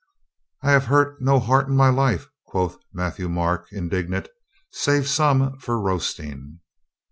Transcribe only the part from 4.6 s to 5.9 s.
"save some for